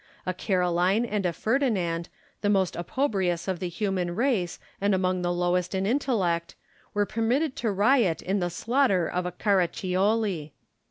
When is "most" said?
2.49-2.75